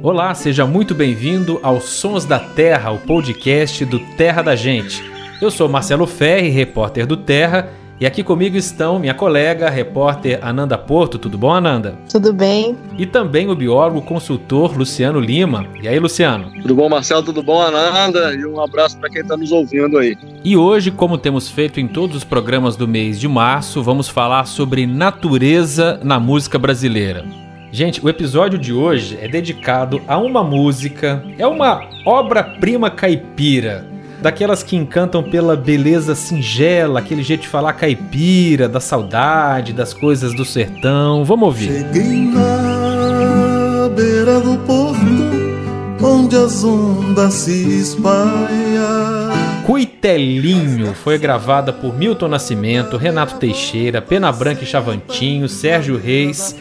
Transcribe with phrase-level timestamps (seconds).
[0.00, 5.02] Olá, seja muito bem-vindo ao Sons da Terra, o podcast do Terra da Gente.
[5.42, 10.78] Eu sou Marcelo Ferri, repórter do Terra, e aqui comigo estão minha colega, repórter Ananda
[10.78, 11.18] Porto.
[11.18, 11.98] Tudo bom, Ananda?
[12.08, 12.76] Tudo bem.
[12.96, 15.66] E também o biólogo consultor Luciano Lima.
[15.82, 16.52] E aí, Luciano?
[16.62, 17.24] Tudo bom, Marcelo?
[17.24, 18.32] Tudo bom, Ananda?
[18.34, 20.16] E um abraço para quem está nos ouvindo aí.
[20.44, 24.44] E hoje, como temos feito em todos os programas do mês de março, vamos falar
[24.44, 27.47] sobre natureza na música brasileira.
[27.70, 33.86] Gente, o episódio de hoje é dedicado a uma música, é uma obra-prima caipira,
[34.22, 40.34] daquelas que encantam pela beleza singela, aquele jeito de falar caipira, da saudade, das coisas
[40.34, 41.24] do sertão.
[41.26, 41.84] Vamos ouvir.
[41.92, 49.28] Cheguei na beira do porto, onde as ondas se espalham.
[49.66, 56.56] Cuitelinho foi gravada por Milton Nascimento, Renato Teixeira, Pena Branca e Chavantinho, Sérgio Reis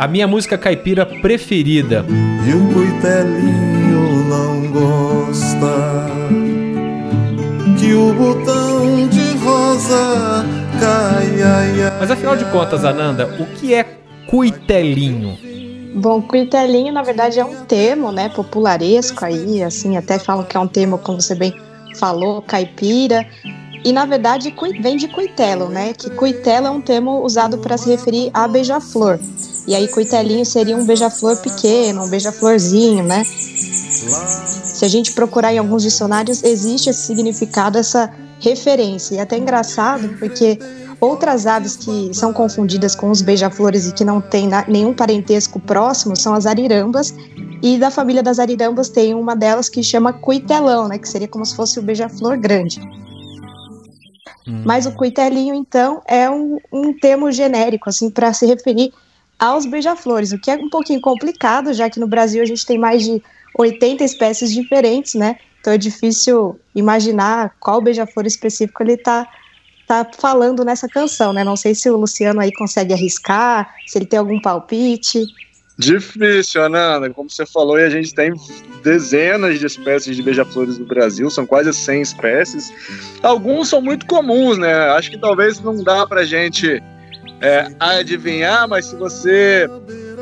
[0.00, 2.06] a minha música caipira preferida.
[2.48, 6.06] E o cuitelinho não gosta
[7.78, 10.46] que o botão de rosa
[10.80, 11.92] caia.
[12.00, 13.84] Mas afinal de contas, Ananda, o que é
[14.26, 15.36] cuitelinho?
[15.94, 20.60] Bom, cuitelinho na verdade é um termo, né, popularesco aí, assim, até falam que é
[20.60, 21.54] um termo, como você bem
[21.96, 23.26] falou, caipira,
[23.84, 25.92] e na verdade vem de cuitelo, né?
[25.92, 29.18] Que cuitelo é um termo usado para se referir a beija-flor.
[29.66, 33.24] E aí coitelinho seria um beija-flor pequeno, um beija-florzinho, né?
[33.24, 39.14] Se a gente procurar em alguns dicionários, existe esse significado, essa referência.
[39.14, 40.58] E é até engraçado, porque
[41.00, 46.16] outras aves que são confundidas com os beija-flores e que não têm nenhum parentesco próximo
[46.16, 47.14] são as arirambas.
[47.62, 50.98] E da família das arirambas tem uma delas que chama cuitelão, né?
[50.98, 52.80] Que seria como se fosse o beija-flor grande.
[54.48, 54.62] Hum.
[54.64, 58.92] Mas o cuitelinho, então, é um, um termo genérico, assim, para se referir
[59.40, 62.78] aos beija-flores, o que é um pouquinho complicado, já que no Brasil a gente tem
[62.78, 63.22] mais de
[63.58, 65.36] 80 espécies diferentes, né?
[65.60, 69.26] Então é difícil imaginar qual beija-flor específico ele está
[69.86, 71.42] tá falando nessa canção, né?
[71.42, 75.24] Não sei se o Luciano aí consegue arriscar, se ele tem algum palpite.
[75.78, 77.08] Difícil, Ananda.
[77.08, 78.32] Como você falou, a gente tem
[78.82, 82.72] dezenas de espécies de beija-flores no Brasil, são quase 100 espécies.
[83.22, 84.74] Alguns são muito comuns, né?
[84.90, 86.82] Acho que talvez não dá pra gente
[87.40, 89.68] é, adivinhar, mas se você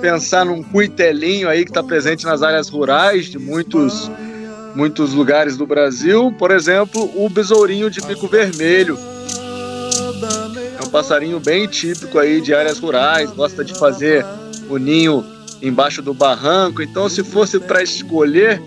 [0.00, 4.10] pensar num cuitelinho aí que está presente nas áreas rurais de muitos,
[4.74, 8.96] muitos lugares do Brasil, por exemplo, o besourinho de bico vermelho.
[10.80, 14.24] É um passarinho bem típico aí de áreas rurais, gosta de fazer
[14.68, 15.24] o ninho
[15.60, 16.82] embaixo do barranco.
[16.82, 18.62] Então, se fosse para escolher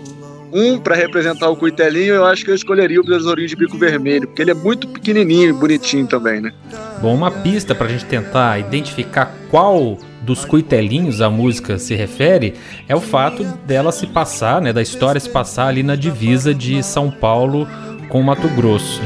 [0.52, 4.28] um para representar o cuitelinho, eu acho que eu escolheria o besourinho de bico vermelho,
[4.28, 6.52] porque ele é muito pequenininho e bonitinho também, né?
[7.00, 12.54] Bom, uma pista para a gente tentar identificar qual dos cuitelinhos a música se refere
[12.88, 16.82] é o fato dela se passar, né, da história se passar ali na divisa de
[16.82, 17.66] São Paulo
[18.08, 19.00] com Mato Grosso.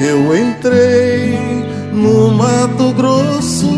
[0.00, 1.38] Eu entrei
[1.92, 3.71] no Mato Grosso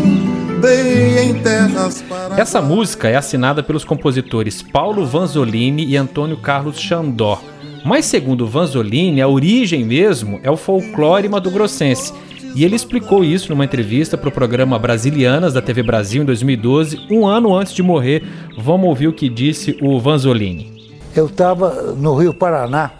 [2.37, 7.41] essa música é assinada pelos compositores Paulo Vanzolini e Antônio Carlos Chandó.
[7.83, 12.13] Mas segundo Vanzolini, a origem mesmo é o folclore mato-grossense.
[12.55, 17.07] E ele explicou isso numa entrevista para o programa Brasilianas da TV Brasil em 2012,
[17.11, 18.23] um ano antes de morrer.
[18.57, 20.71] Vamos ouvir o que disse o Vanzolini.
[21.15, 22.91] Eu estava no Rio Paraná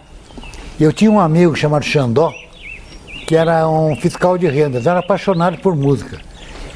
[0.78, 2.32] e eu tinha um amigo chamado Xandó,
[3.26, 6.20] que era um fiscal de rendas, era apaixonado por música.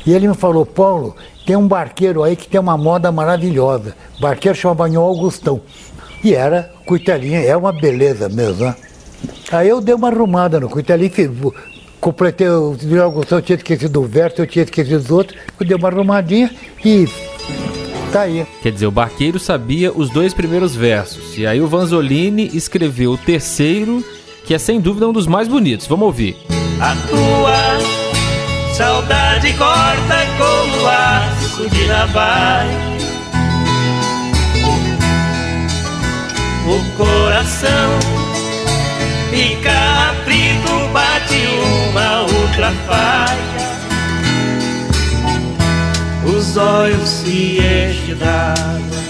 [0.07, 1.15] E ele me falou, Paulo,
[1.51, 3.97] tem um barqueiro aí que tem uma moda maravilhosa.
[4.17, 5.61] O barqueiro chama Banhão Augustão.
[6.23, 8.77] E era cuitelinha, é uma beleza mesmo, né?
[9.51, 11.29] Aí eu dei uma arrumada no cuitelinho, que
[12.01, 15.77] completei o Augustão, eu tinha esquecido o verso, eu tinha esquecido os outros, eu dei
[15.77, 17.09] uma arrumadinha e
[18.13, 18.47] tá aí.
[18.63, 21.37] Quer dizer, o barqueiro sabia os dois primeiros versos.
[21.37, 24.05] E aí o Vanzolini escreveu o terceiro,
[24.45, 25.89] que é sem dúvida um dos mais bonitos.
[25.89, 26.37] Vamos ouvir.
[26.81, 28.01] A tua
[28.81, 31.81] saudade corta como de.
[36.67, 37.99] O coração
[39.31, 39.73] fica
[40.11, 41.47] aflito, bate
[41.91, 43.51] uma outra falha.
[46.25, 49.01] Os olhos se enchem d'água,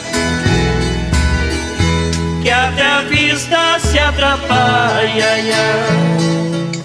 [2.43, 5.27] que até a vista se atrapalha.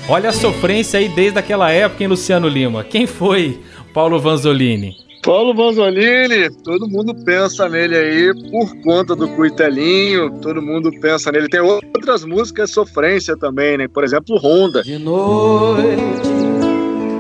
[0.10, 2.84] Olha a sofrência aí desde aquela época, hein, Luciano Lima?
[2.84, 3.62] Quem foi
[3.94, 5.05] Paulo Vanzolini?
[5.26, 11.50] Paulo Vanzolini, todo mundo pensa nele aí por conta do Cuitelinho, todo mundo pensa nele.
[11.50, 13.88] Tem outras músicas sofrência também, né?
[13.88, 14.84] Por exemplo, Ronda.
[14.84, 16.30] De noite,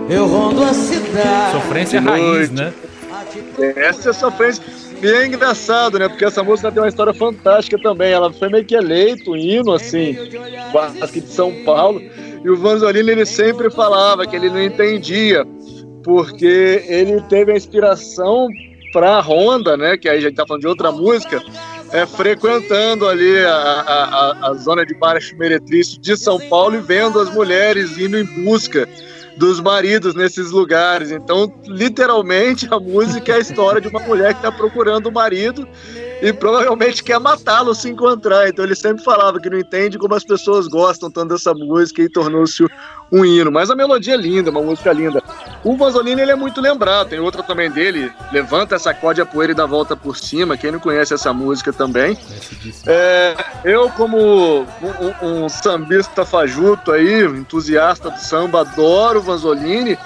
[0.07, 1.51] eu rondo a cidade.
[1.53, 2.71] Sofrência raiz, né?
[3.75, 4.63] Essa é sofrência.
[5.01, 6.07] E é engraçado, né?
[6.07, 8.11] Porque essa música tem uma história fantástica também.
[8.11, 10.15] Ela foi meio que eleito um hino, assim,
[10.71, 11.99] quase de São Paulo.
[12.43, 15.43] E o Vanzolini, ele sempre falava que ele não entendia,
[16.05, 18.47] porque ele teve a inspiração
[18.93, 19.97] para a Honda, né?
[19.97, 21.41] Que aí a gente tá falando de outra música,
[21.91, 27.19] é, frequentando ali a, a, a, zona de Baixo Meretrício de São Paulo e vendo
[27.19, 28.87] as mulheres indo em busca
[29.35, 31.09] dos maridos nesses lugares.
[31.11, 35.67] Então, literalmente, a música é a história de uma mulher que está procurando o marido
[36.21, 38.47] e provavelmente quer matá-lo se encontrar.
[38.47, 42.09] Então, ele sempre falava que não entende como as pessoas gostam tanto dessa música e
[42.09, 42.65] tornou-se
[43.11, 43.51] um hino.
[43.51, 45.21] Mas a melodia é linda, uma música linda.
[45.63, 47.09] O Vanzolini ele é muito lembrado.
[47.09, 50.57] Tem outra também dele, Levanta, Sacode a Poeira e dá Volta por Cima.
[50.57, 52.17] Quem não conhece essa música também.
[52.85, 59.97] É, eu, como um, um, sambista fajuto aí, entusiasta do samba, adoro o Vanzolini.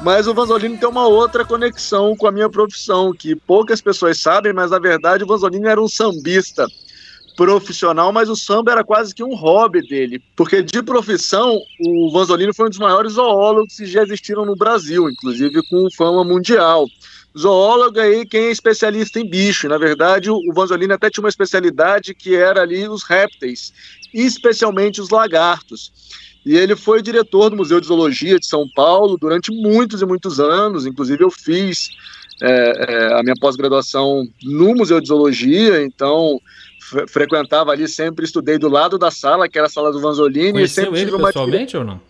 [0.00, 4.52] Mas o Vanzolini tem uma outra conexão com a minha profissão, que poucas pessoas sabem,
[4.52, 6.66] mas na verdade o Vanzolini era um sambista
[7.36, 12.54] profissional, mas o samba era quase que um hobby dele, porque de profissão o Vanzolini
[12.54, 16.86] foi um dos maiores zoólogos que já existiram no Brasil, inclusive com fama mundial.
[17.36, 22.14] Zoólogo aí quem é especialista em bicho, na verdade o Vanzolini até tinha uma especialidade
[22.14, 23.72] que era ali os répteis,
[24.12, 25.92] especialmente os lagartos.
[26.44, 30.38] E ele foi diretor do Museu de Zoologia de São Paulo durante muitos e muitos
[30.38, 31.90] anos, inclusive eu fiz
[32.42, 32.48] é,
[32.92, 36.38] é, a minha pós-graduação no Museu de Zoologia, então
[37.08, 40.52] frequentava ali, sempre estudei do lado da sala, que era a sala do Vanzolini.
[40.52, 41.28] Conheceu e sempre ele uma...
[41.28, 42.00] pessoalmente ou não?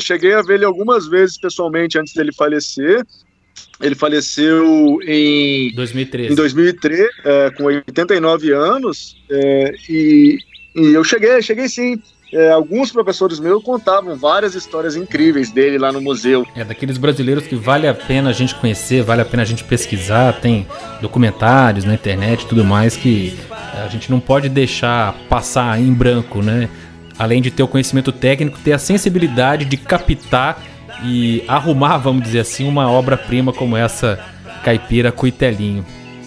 [0.00, 3.04] Cheguei a ver ele algumas vezes pessoalmente antes dele falecer.
[3.80, 9.16] Ele faleceu em 2013, em 2003 é, com 89 anos.
[9.30, 10.38] É, e,
[10.74, 12.00] e eu cheguei, cheguei sim.
[12.36, 16.46] É, alguns professores meus contavam várias histórias incríveis dele lá no museu.
[16.54, 19.64] É daqueles brasileiros que vale a pena a gente conhecer, vale a pena a gente
[19.64, 20.66] pesquisar, tem
[21.00, 23.34] documentários na internet e tudo mais que
[23.82, 26.68] a gente não pode deixar passar em branco, né?
[27.18, 30.62] Além de ter o conhecimento técnico, ter a sensibilidade de captar
[31.02, 34.22] e arrumar, vamos dizer assim, uma obra-prima como essa
[34.62, 35.86] Caipira Cuitelinho.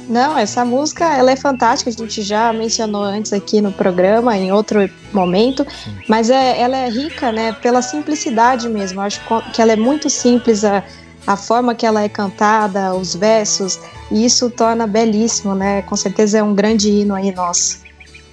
[0.09, 4.51] Não, essa música ela é fantástica, a gente já mencionou antes aqui no programa, em
[4.51, 5.65] outro momento,
[6.07, 8.99] mas é, ela é rica, né, pela simplicidade mesmo.
[8.99, 9.21] Eu acho
[9.53, 10.83] que ela é muito simples, a,
[11.27, 13.79] a forma que ela é cantada, os versos,
[14.11, 15.83] e isso torna belíssimo, né?
[15.83, 17.81] Com certeza é um grande hino aí nosso.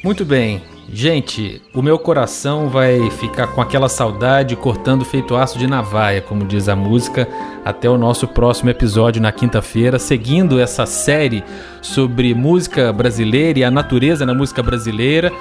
[0.03, 0.63] Muito bem.
[0.89, 6.45] Gente, o meu coração vai ficar com aquela saudade cortando feito aço de navaia, como
[6.45, 7.29] diz a música,
[7.65, 11.43] até o nosso próximo episódio na quinta-feira, seguindo essa série
[11.83, 15.33] sobre música brasileira e a natureza na música brasileira.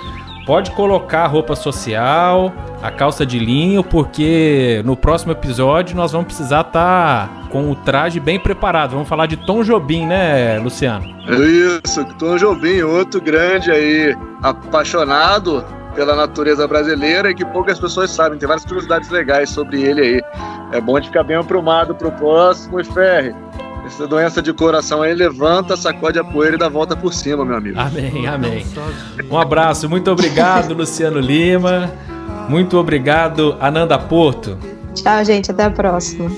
[0.45, 6.27] Pode colocar a roupa social, a calça de linho, porque no próximo episódio nós vamos
[6.27, 8.92] precisar estar tá com o traje bem preparado.
[8.92, 11.03] Vamos falar de Tom Jobim, né, Luciano?
[11.83, 15.65] Isso, Tom Jobim, outro grande aí, apaixonado
[15.95, 18.38] pela natureza brasileira e que poucas pessoas sabem.
[18.38, 20.21] Tem várias curiosidades legais sobre ele aí.
[20.74, 23.33] É bom de ficar bem aprumado pro próximo e ferre.
[23.86, 27.56] Essa doença de coração aí levanta, sacode a poeira e dá volta por cima, meu
[27.56, 27.80] amigo.
[27.80, 28.66] Amém, amém.
[29.30, 31.92] Um abraço, muito obrigado, Luciano Lima.
[32.50, 34.58] Muito obrigado, Ananda Porto.
[34.96, 36.32] Tchau, gente, até a próxima.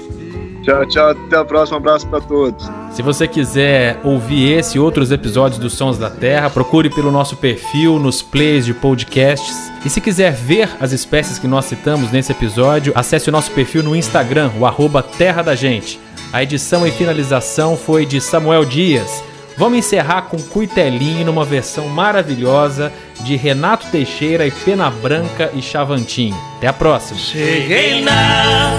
[0.63, 1.77] Tchau, tchau, até a próxima.
[1.77, 2.69] Um abraço para todos.
[2.91, 7.37] Se você quiser ouvir esse e outros episódios dos Sons da Terra, procure pelo nosso
[7.37, 9.71] perfil nos plays de podcasts.
[9.85, 13.81] E se quiser ver as espécies que nós citamos nesse episódio, acesse o nosso perfil
[13.81, 16.06] no Instagram, o arroba Terra da Gente.
[16.37, 19.23] A edição e finalização foi de Samuel Dias.
[19.57, 26.37] Vamos encerrar com Cuitelinho numa versão maravilhosa de Renato Teixeira e Pena Branca e Chavantinho.
[26.57, 27.19] Até a próxima.
[27.19, 28.77] Cheguei na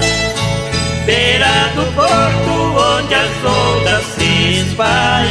[1.05, 5.29] beira do porto onde as ondas se espalham.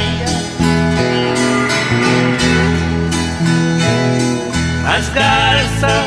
[4.86, 6.04] As garças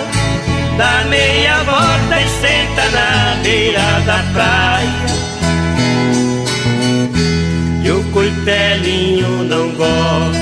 [0.77, 4.80] dá meia volta e senta na beira da praia
[8.21, 10.40] coitelinho não gosta